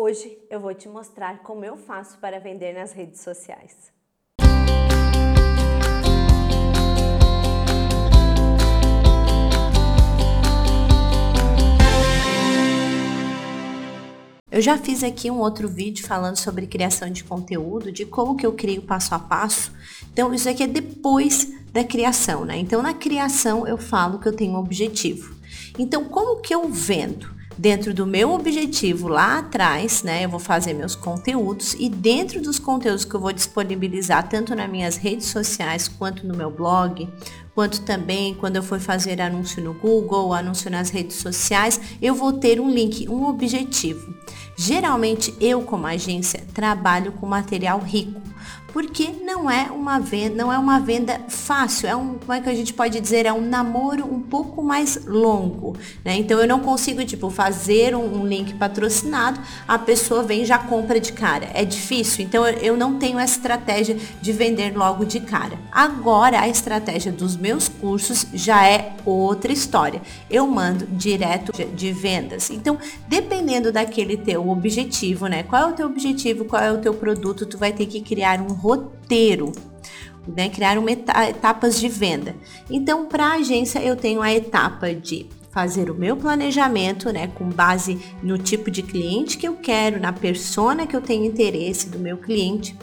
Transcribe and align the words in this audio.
Hoje 0.00 0.38
eu 0.48 0.60
vou 0.60 0.72
te 0.72 0.88
mostrar 0.88 1.42
como 1.42 1.64
eu 1.64 1.76
faço 1.76 2.18
para 2.18 2.38
vender 2.38 2.72
nas 2.72 2.92
redes 2.92 3.20
sociais. 3.20 3.92
Eu 14.48 14.60
já 14.60 14.78
fiz 14.78 15.02
aqui 15.02 15.28
um 15.32 15.40
outro 15.40 15.68
vídeo 15.68 16.06
falando 16.06 16.36
sobre 16.36 16.68
criação 16.68 17.10
de 17.10 17.24
conteúdo, 17.24 17.90
de 17.90 18.06
como 18.06 18.36
que 18.36 18.46
eu 18.46 18.52
crio 18.52 18.82
passo 18.82 19.16
a 19.16 19.18
passo. 19.18 19.72
Então, 20.12 20.32
isso 20.32 20.48
aqui 20.48 20.62
é 20.62 20.68
depois 20.68 21.52
da 21.72 21.82
criação, 21.82 22.44
né? 22.44 22.56
Então, 22.56 22.80
na 22.80 22.94
criação 22.94 23.66
eu 23.66 23.76
falo 23.76 24.20
que 24.20 24.28
eu 24.28 24.32
tenho 24.32 24.52
um 24.52 24.58
objetivo. 24.58 25.34
Então, 25.76 26.04
como 26.04 26.40
que 26.40 26.54
eu 26.54 26.68
vendo? 26.68 27.36
Dentro 27.58 27.92
do 27.92 28.06
meu 28.06 28.30
objetivo 28.30 29.08
lá 29.08 29.38
atrás, 29.38 30.04
né, 30.04 30.24
eu 30.24 30.28
vou 30.28 30.38
fazer 30.38 30.74
meus 30.74 30.94
conteúdos 30.94 31.74
e 31.76 31.88
dentro 31.88 32.40
dos 32.40 32.56
conteúdos 32.56 33.04
que 33.04 33.12
eu 33.12 33.18
vou 33.18 33.32
disponibilizar 33.32 34.28
tanto 34.28 34.54
nas 34.54 34.70
minhas 34.70 34.96
redes 34.96 35.26
sociais 35.26 35.88
quanto 35.88 36.24
no 36.24 36.36
meu 36.36 36.52
blog, 36.52 37.08
quanto 37.56 37.80
também 37.80 38.32
quando 38.32 38.54
eu 38.54 38.62
for 38.62 38.78
fazer 38.78 39.20
anúncio 39.20 39.60
no 39.60 39.74
Google, 39.74 40.32
anúncio 40.32 40.70
nas 40.70 40.90
redes 40.90 41.16
sociais, 41.16 41.80
eu 42.00 42.14
vou 42.14 42.32
ter 42.34 42.60
um 42.60 42.70
link, 42.70 43.08
um 43.08 43.26
objetivo. 43.26 44.14
Geralmente 44.56 45.34
eu 45.40 45.62
como 45.62 45.84
agência 45.84 46.44
trabalho 46.54 47.10
com 47.10 47.26
material 47.26 47.80
rico, 47.80 48.20
porque 48.78 49.08
não 49.24 49.50
é 49.50 49.72
uma 49.72 49.98
venda, 49.98 50.36
não 50.36 50.52
é 50.52 50.56
uma 50.56 50.78
venda 50.78 51.20
fácil, 51.26 51.88
é 51.88 51.96
um, 51.96 52.14
como 52.14 52.32
é 52.32 52.40
que 52.40 52.48
a 52.48 52.54
gente 52.54 52.72
pode 52.72 53.00
dizer, 53.00 53.26
é 53.26 53.32
um 53.32 53.40
namoro 53.40 54.04
um 54.04 54.20
pouco 54.20 54.62
mais 54.62 55.04
longo, 55.04 55.76
né? 56.04 56.14
Então 56.14 56.38
eu 56.38 56.46
não 56.46 56.60
consigo 56.60 57.04
tipo 57.04 57.28
fazer 57.28 57.96
um, 57.96 58.20
um 58.20 58.24
link 58.24 58.54
patrocinado, 58.54 59.40
a 59.66 59.80
pessoa 59.80 60.22
vem 60.22 60.42
e 60.42 60.44
já 60.44 60.58
compra 60.58 61.00
de 61.00 61.12
cara, 61.12 61.50
é 61.54 61.64
difícil. 61.64 62.24
Então 62.24 62.46
eu 62.46 62.76
não 62.76 63.00
tenho 63.00 63.18
a 63.18 63.24
estratégia 63.24 63.96
de 64.22 64.32
vender 64.32 64.76
logo 64.76 65.04
de 65.04 65.18
cara. 65.18 65.58
Agora 65.72 66.38
a 66.38 66.48
estratégia 66.48 67.10
dos 67.10 67.36
meus 67.36 67.68
cursos 67.68 68.28
já 68.32 68.64
é 68.64 68.94
outra 69.10 69.52
história. 69.52 70.02
Eu 70.30 70.46
mando 70.46 70.86
direto 70.86 71.52
de 71.74 71.92
vendas. 71.92 72.50
Então 72.50 72.78
dependendo 73.06 73.72
daquele 73.72 74.16
teu 74.16 74.48
objetivo, 74.48 75.26
né? 75.26 75.42
Qual 75.42 75.62
é 75.62 75.66
o 75.66 75.74
teu 75.74 75.86
objetivo? 75.86 76.44
Qual 76.44 76.62
é 76.62 76.72
o 76.72 76.78
teu 76.78 76.94
produto? 76.94 77.46
Tu 77.46 77.58
vai 77.58 77.72
ter 77.72 77.86
que 77.86 78.00
criar 78.00 78.40
um 78.40 78.52
roteiro. 78.52 79.52
Né, 80.26 80.50
criar 80.50 80.76
uma 80.76 80.90
etapas 80.90 81.80
de 81.80 81.88
venda. 81.88 82.36
Então, 82.70 83.06
para 83.06 83.28
a 83.28 83.34
agência, 83.36 83.78
eu 83.78 83.96
tenho 83.96 84.20
a 84.20 84.30
etapa 84.30 84.92
de 84.92 85.26
fazer 85.50 85.90
o 85.90 85.94
meu 85.94 86.16
planejamento, 86.16 87.10
né, 87.10 87.28
com 87.28 87.48
base 87.48 87.98
no 88.22 88.36
tipo 88.36 88.70
de 88.70 88.82
cliente 88.82 89.38
que 89.38 89.48
eu 89.48 89.56
quero, 89.56 89.98
na 89.98 90.12
persona 90.12 90.86
que 90.86 90.94
eu 90.94 91.00
tenho 91.00 91.24
interesse 91.24 91.88
do 91.88 91.98
meu 91.98 92.18
cliente 92.18 92.76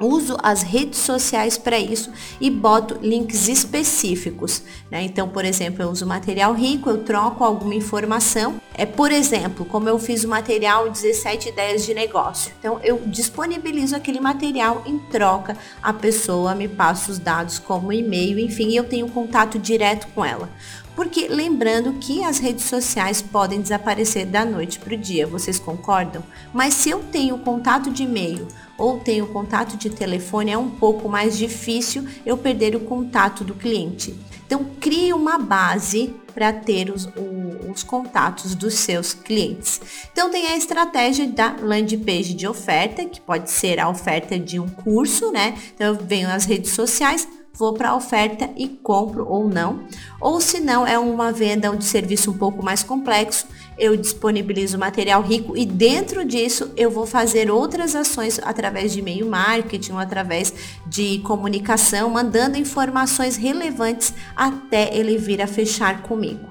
uso 0.00 0.36
as 0.42 0.62
redes 0.62 0.98
sociais 0.98 1.58
para 1.58 1.78
isso 1.78 2.10
e 2.40 2.50
boto 2.50 2.98
links 3.02 3.48
específicos. 3.48 4.62
Né? 4.90 5.02
Então, 5.02 5.28
por 5.28 5.44
exemplo, 5.44 5.82
eu 5.82 5.90
uso 5.90 6.06
material 6.06 6.54
rico, 6.54 6.88
eu 6.88 7.04
troco 7.04 7.44
alguma 7.44 7.74
informação. 7.74 8.60
É, 8.74 8.86
por 8.86 9.12
exemplo, 9.12 9.64
como 9.64 9.88
eu 9.88 9.98
fiz 9.98 10.24
o 10.24 10.28
material 10.28 10.88
17 10.88 11.50
ideias 11.50 11.84
de 11.84 11.92
negócio. 11.92 12.52
Então, 12.58 12.80
eu 12.82 13.02
disponibilizo 13.06 13.94
aquele 13.94 14.20
material 14.20 14.82
em 14.86 14.98
troca, 14.98 15.56
a 15.82 15.92
pessoa 15.92 16.54
me 16.54 16.66
passa 16.66 17.12
os 17.12 17.18
dados 17.18 17.58
como 17.58 17.92
e-mail, 17.92 18.38
enfim, 18.38 18.72
eu 18.74 18.84
tenho 18.84 19.08
contato 19.08 19.58
direto 19.58 20.06
com 20.14 20.24
ela. 20.24 20.48
Porque 20.96 21.28
lembrando 21.28 21.94
que 21.94 22.22
as 22.24 22.38
redes 22.38 22.64
sociais 22.64 23.22
podem 23.22 23.60
desaparecer 23.60 24.26
da 24.26 24.44
noite 24.44 24.78
para 24.78 24.94
o 24.94 24.98
dia, 24.98 25.26
vocês 25.26 25.58
concordam? 25.58 26.22
Mas 26.52 26.74
se 26.74 26.90
eu 26.90 26.98
tenho 26.98 27.38
contato 27.38 27.90
de 27.90 28.02
e-mail 28.02 28.46
ou 28.80 28.98
tenho 28.98 29.26
contato 29.26 29.76
de 29.76 29.90
telefone, 29.90 30.50
é 30.50 30.58
um 30.58 30.70
pouco 30.70 31.06
mais 31.08 31.36
difícil 31.36 32.04
eu 32.24 32.38
perder 32.38 32.74
o 32.74 32.80
contato 32.80 33.44
do 33.44 33.54
cliente. 33.54 34.18
Então, 34.46 34.64
crie 34.80 35.12
uma 35.12 35.38
base 35.38 36.12
para 36.34 36.52
ter 36.52 36.90
os, 36.90 37.04
o, 37.04 37.70
os 37.70 37.82
contatos 37.82 38.54
dos 38.54 38.74
seus 38.74 39.12
clientes. 39.12 39.80
Então, 40.10 40.30
tem 40.30 40.46
a 40.46 40.56
estratégia 40.56 41.28
da 41.28 41.56
landing 41.60 42.00
page 42.00 42.34
de 42.34 42.48
oferta, 42.48 43.04
que 43.04 43.20
pode 43.20 43.50
ser 43.50 43.78
a 43.78 43.88
oferta 43.88 44.38
de 44.38 44.58
um 44.58 44.68
curso, 44.68 45.30
né? 45.30 45.56
Então, 45.74 45.88
eu 45.88 45.94
venho 45.94 46.26
nas 46.26 46.46
redes 46.46 46.72
sociais, 46.72 47.28
vou 47.54 47.74
para 47.74 47.90
a 47.90 47.96
oferta 47.96 48.50
e 48.56 48.68
compro 48.68 49.26
ou 49.28 49.48
não. 49.48 49.84
Ou 50.20 50.40
se 50.40 50.60
não, 50.60 50.86
é 50.86 50.98
uma 50.98 51.32
venda 51.32 51.74
de 51.76 51.84
serviço 51.84 52.30
um 52.30 52.38
pouco 52.38 52.64
mais 52.64 52.82
complexo, 52.82 53.46
eu 53.78 53.96
disponibilizo 53.96 54.78
material 54.78 55.22
rico 55.22 55.56
e 55.56 55.64
dentro 55.64 56.24
disso 56.24 56.70
eu 56.76 56.90
vou 56.90 57.06
fazer 57.06 57.50
outras 57.50 57.96
ações 57.96 58.38
através 58.42 58.92
de 58.92 58.98
e-mail 58.98 59.26
marketing 59.26 59.92
ou 59.92 59.98
através 59.98 60.52
de 60.86 61.18
comunicação, 61.20 62.10
mandando 62.10 62.58
informações 62.58 63.36
relevantes 63.36 64.12
até 64.36 64.94
ele 64.94 65.16
vir 65.16 65.40
a 65.40 65.46
fechar 65.46 66.02
comigo. 66.02 66.49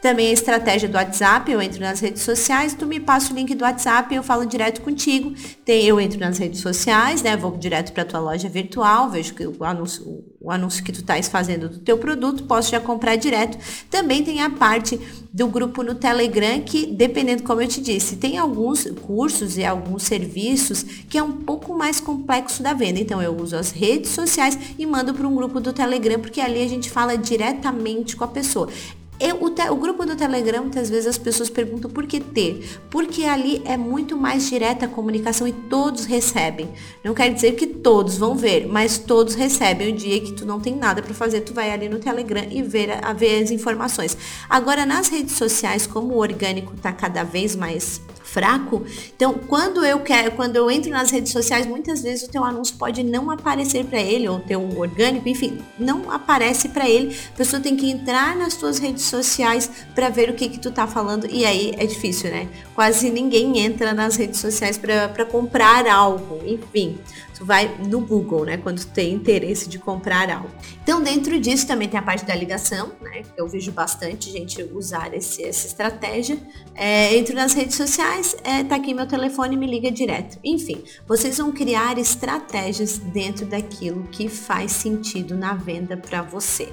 Também 0.00 0.28
a 0.28 0.32
estratégia 0.32 0.88
do 0.88 0.94
WhatsApp, 0.94 1.50
eu 1.50 1.60
entro 1.60 1.80
nas 1.80 2.00
redes 2.00 2.22
sociais, 2.22 2.74
tu 2.74 2.86
me 2.86 3.00
passa 3.00 3.32
o 3.32 3.36
link 3.36 3.54
do 3.54 3.64
WhatsApp, 3.64 4.14
eu 4.14 4.22
falo 4.22 4.46
direto 4.46 4.80
contigo. 4.80 5.34
Tem, 5.64 5.84
eu 5.84 6.00
entro 6.00 6.20
nas 6.20 6.38
redes 6.38 6.60
sociais, 6.60 7.20
né? 7.22 7.36
Vou 7.36 7.56
direto 7.56 7.92
para 7.92 8.04
tua 8.04 8.20
loja 8.20 8.48
virtual, 8.48 9.10
vejo 9.10 9.34
que 9.34 9.46
o 9.46 9.64
anúncio, 9.64 10.24
o 10.40 10.50
anúncio 10.50 10.84
que 10.84 10.92
tu 10.92 11.00
estás 11.00 11.28
fazendo 11.28 11.68
do 11.68 11.78
teu 11.78 11.98
produto, 11.98 12.44
posso 12.44 12.70
já 12.70 12.80
comprar 12.80 13.16
direto. 13.16 13.58
Também 13.90 14.22
tem 14.22 14.40
a 14.40 14.50
parte 14.50 15.00
do 15.32 15.46
grupo 15.48 15.82
no 15.82 15.94
Telegram, 15.94 16.60
que 16.60 16.86
dependendo 16.86 17.42
como 17.42 17.60
eu 17.60 17.68
te 17.68 17.80
disse, 17.80 18.16
tem 18.16 18.38
alguns 18.38 18.84
cursos 19.02 19.58
e 19.58 19.64
alguns 19.64 20.04
serviços 20.04 20.82
que 20.82 21.18
é 21.18 21.22
um 21.22 21.32
pouco 21.32 21.76
mais 21.76 22.00
complexo 22.00 22.62
da 22.62 22.72
venda. 22.72 23.00
Então 23.00 23.20
eu 23.20 23.36
uso 23.36 23.56
as 23.56 23.70
redes 23.70 24.10
sociais 24.10 24.58
e 24.78 24.86
mando 24.86 25.12
para 25.12 25.26
um 25.26 25.34
grupo 25.34 25.60
do 25.60 25.72
Telegram, 25.72 26.18
porque 26.18 26.40
ali 26.40 26.62
a 26.62 26.68
gente 26.68 26.88
fala 26.88 27.16
diretamente 27.16 28.16
com 28.16 28.24
a 28.24 28.28
pessoa. 28.28 28.68
Eu, 29.20 29.42
o, 29.42 29.50
te, 29.50 29.68
o, 29.68 29.74
grupo 29.74 30.06
do 30.06 30.14
Telegram, 30.14 30.62
muitas 30.62 30.88
vezes 30.88 31.08
as 31.08 31.18
pessoas 31.18 31.50
perguntam 31.50 31.90
por 31.90 32.06
que 32.06 32.20
ter? 32.20 32.80
Porque 32.88 33.24
ali 33.24 33.60
é 33.64 33.76
muito 33.76 34.16
mais 34.16 34.48
direta 34.48 34.86
a 34.86 34.88
comunicação 34.88 35.46
e 35.48 35.52
todos 35.52 36.04
recebem. 36.04 36.68
Não 37.02 37.14
quer 37.14 37.34
dizer 37.34 37.52
que 37.56 37.66
todos 37.66 38.16
vão 38.16 38.36
ver, 38.36 38.68
mas 38.68 38.96
todos 38.96 39.34
recebem 39.34 39.92
o 39.92 39.96
dia 39.96 40.20
que 40.20 40.32
tu 40.32 40.46
não 40.46 40.60
tem 40.60 40.76
nada 40.76 41.02
para 41.02 41.12
fazer, 41.12 41.40
tu 41.40 41.52
vai 41.52 41.72
ali 41.72 41.88
no 41.88 41.98
Telegram 41.98 42.46
e 42.48 42.62
ver, 42.62 43.04
a, 43.04 43.12
ver 43.12 43.42
as 43.42 43.50
informações. 43.50 44.16
Agora, 44.48 44.86
nas 44.86 45.08
redes 45.08 45.34
sociais, 45.34 45.84
como 45.84 46.14
o 46.14 46.18
orgânico 46.18 46.74
está 46.74 46.92
cada 46.92 47.24
vez 47.24 47.56
mais 47.56 48.00
fraco. 48.32 48.84
Então, 49.14 49.34
quando 49.34 49.84
eu 49.84 50.00
quero, 50.00 50.32
quando 50.32 50.56
eu 50.56 50.70
entro 50.70 50.90
nas 50.90 51.10
redes 51.10 51.32
sociais, 51.32 51.66
muitas 51.66 52.02
vezes 52.02 52.28
o 52.28 52.30
teu 52.30 52.44
anúncio 52.44 52.76
pode 52.76 53.02
não 53.02 53.30
aparecer 53.30 53.84
para 53.84 54.00
ele 54.00 54.28
ou 54.28 54.36
o 54.36 54.40
teu 54.40 54.60
orgânico, 54.78 55.28
enfim, 55.28 55.58
não 55.78 56.10
aparece 56.10 56.68
para 56.68 56.88
ele. 56.88 57.16
A 57.34 57.36
pessoa 57.36 57.60
tem 57.60 57.76
que 57.76 57.90
entrar 57.90 58.36
nas 58.36 58.54
tuas 58.54 58.78
redes 58.78 59.04
sociais 59.04 59.70
para 59.94 60.08
ver 60.08 60.30
o 60.30 60.34
que 60.34 60.48
que 60.48 60.58
tu 60.58 60.70
tá 60.70 60.86
falando 60.86 61.26
e 61.30 61.44
aí 61.44 61.72
é 61.78 61.86
difícil, 61.86 62.30
né? 62.30 62.48
Quase 62.74 63.10
ninguém 63.10 63.58
entra 63.58 63.94
nas 63.94 64.16
redes 64.16 64.40
sociais 64.40 64.78
para 64.78 65.24
comprar 65.24 65.86
algo, 65.86 66.40
enfim 66.46 66.98
tu 67.38 67.44
vai 67.44 67.72
no 67.86 68.00
Google, 68.00 68.44
né? 68.44 68.56
Quando 68.56 68.80
tu 68.80 68.88
tem 68.88 69.14
interesse 69.14 69.68
de 69.68 69.78
comprar 69.78 70.28
algo. 70.28 70.50
Então, 70.82 71.00
dentro 71.00 71.38
disso 71.38 71.66
também 71.68 71.88
tem 71.88 71.98
a 71.98 72.02
parte 72.02 72.24
da 72.24 72.34
ligação, 72.34 72.92
né? 73.00 73.22
Eu 73.36 73.46
vejo 73.46 73.70
bastante 73.70 74.30
gente 74.30 74.60
usar 74.74 75.14
esse, 75.14 75.44
essa 75.44 75.68
estratégia. 75.68 76.36
É, 76.74 77.16
entro 77.16 77.36
nas 77.36 77.54
redes 77.54 77.76
sociais, 77.76 78.17
é, 78.44 78.64
tá 78.64 78.76
aqui 78.76 78.92
meu 78.94 79.06
telefone, 79.06 79.56
me 79.56 79.66
liga 79.66 79.90
direto. 79.90 80.38
Enfim, 80.44 80.82
vocês 81.06 81.38
vão 81.38 81.52
criar 81.52 81.98
estratégias 81.98 82.98
dentro 82.98 83.46
daquilo 83.46 84.04
que 84.10 84.28
faz 84.28 84.72
sentido 84.72 85.36
na 85.36 85.54
venda 85.54 85.96
para 85.96 86.22
você. 86.22 86.72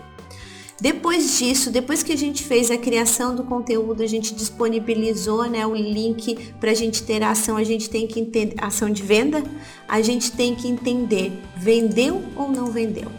Depois 0.80 1.38
disso, 1.38 1.72
depois 1.72 2.04
que 2.04 2.12
a 2.12 2.18
gente 2.18 2.44
fez 2.44 2.70
a 2.70 2.78
criação 2.78 3.34
do 3.34 3.46
conteúdo, 3.46 4.04
a 4.04 4.08
gente 4.08 4.36
disponibilizou 4.36 5.50
né, 5.50 5.66
o 5.66 5.74
link 5.74 6.54
para 6.60 6.72
a 6.72 6.74
gente 6.74 7.04
ter 7.04 7.24
a 7.24 7.32
ação, 7.32 7.56
a 7.56 7.64
gente 7.64 7.90
tem 7.90 8.06
que 8.06 8.20
entender 8.20 8.56
ação 8.58 8.90
de 8.90 9.02
venda, 9.02 9.42
a 9.88 10.02
gente 10.02 10.34
tem 10.34 10.54
que 10.54 10.68
entender 10.68 11.32
vendeu 11.56 12.22
ou 12.36 12.50
não 12.50 12.68
vendeu. 12.68 13.10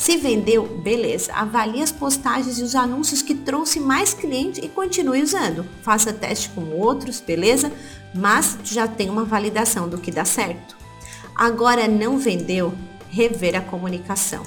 Se 0.00 0.16
vendeu, 0.16 0.64
beleza. 0.78 1.30
Avalie 1.34 1.82
as 1.82 1.92
postagens 1.92 2.58
e 2.58 2.62
os 2.62 2.74
anúncios 2.74 3.20
que 3.20 3.34
trouxe 3.34 3.78
mais 3.78 4.14
clientes 4.14 4.58
e 4.64 4.66
continue 4.66 5.22
usando. 5.22 5.66
Faça 5.82 6.10
teste 6.10 6.48
com 6.48 6.70
outros, 6.70 7.20
beleza? 7.20 7.70
Mas 8.14 8.56
já 8.64 8.88
tem 8.88 9.10
uma 9.10 9.26
validação 9.26 9.90
do 9.90 9.98
que 9.98 10.10
dá 10.10 10.24
certo. 10.24 10.74
Agora 11.36 11.86
não 11.86 12.16
vendeu, 12.16 12.72
rever 13.10 13.54
a 13.54 13.60
comunicação. 13.60 14.42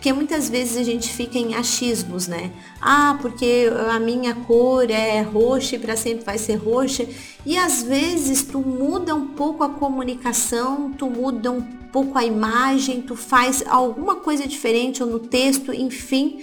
Porque 0.00 0.14
muitas 0.14 0.48
vezes 0.48 0.78
a 0.78 0.82
gente 0.82 1.10
fica 1.10 1.36
em 1.36 1.54
achismos, 1.54 2.26
né? 2.26 2.50
Ah, 2.80 3.18
porque 3.20 3.70
a 3.90 4.00
minha 4.00 4.34
cor 4.34 4.90
é 4.90 5.20
roxa 5.20 5.76
e 5.76 5.78
para 5.78 5.94
sempre 5.94 6.24
vai 6.24 6.38
ser 6.38 6.54
roxa. 6.54 7.06
E 7.44 7.58
às 7.58 7.82
vezes 7.82 8.42
tu 8.42 8.60
muda 8.60 9.14
um 9.14 9.28
pouco 9.28 9.62
a 9.62 9.68
comunicação, 9.68 10.90
tu 10.90 11.04
muda 11.10 11.50
um 11.50 11.60
pouco 11.60 12.16
a 12.16 12.24
imagem, 12.24 13.02
tu 13.02 13.14
faz 13.14 13.62
alguma 13.66 14.16
coisa 14.16 14.48
diferente 14.48 15.02
ou 15.02 15.10
no 15.10 15.18
texto, 15.18 15.70
enfim, 15.70 16.40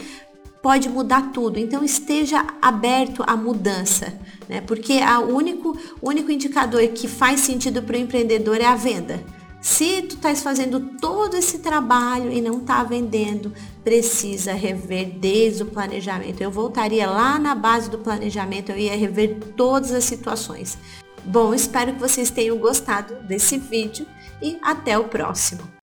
pode 0.62 0.88
mudar 0.88 1.31
tudo. 1.31 1.57
Então 1.57 1.83
esteja 1.83 2.45
aberto 2.62 3.24
à 3.25 3.36
mudança, 3.36 4.13
né? 4.48 4.62
Porque 4.62 5.00
o 5.27 5.36
único, 5.36 5.75
único 6.00 6.31
indicador 6.31 6.88
que 6.89 7.07
faz 7.07 7.39
sentido 7.39 7.81
para 7.81 7.98
o 7.98 8.00
empreendedor 8.00 8.62
é 8.62 8.65
a 8.65 8.75
venda. 8.75 9.19
Se 9.68 10.02
tu 10.04 10.16
estás 10.16 10.42
fazendo 10.42 10.80
todo 10.80 11.36
esse 11.36 11.60
trabalho 11.60 12.31
e 12.31 12.40
não 12.40 12.60
está 12.60 12.84
vendendo, 12.84 13.54
precisa 13.84 14.54
rever 14.54 15.19
desde 15.19 15.64
o 15.64 15.66
planejamento. 15.66 16.40
Eu 16.40 16.50
voltaria 16.50 17.06
lá 17.06 17.38
na 17.38 17.54
base 17.54 17.90
do 17.90 17.98
planejamento, 17.98 18.72
eu 18.72 18.78
ia 18.78 18.96
rever 18.96 19.38
todas 19.58 19.92
as 19.92 20.06
situações. 20.06 20.78
Bom, 21.25 21.54
espero 21.54 21.94
que 21.94 22.00
vocês 22.00 22.31
tenham 22.31 22.58
gostado 22.58 23.16
desse 23.28 23.58
vídeo 23.58 24.08
e 24.42 24.58
até 24.64 24.98
o 24.98 25.10
próximo. 25.10 25.76